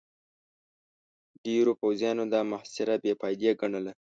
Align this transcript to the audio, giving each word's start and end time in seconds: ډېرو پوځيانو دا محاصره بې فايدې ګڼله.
ډېرو 1.45 1.71
پوځيانو 1.81 2.23
دا 2.33 2.41
محاصره 2.51 2.95
بې 3.03 3.13
فايدې 3.19 3.51
ګڼله. 3.59 3.91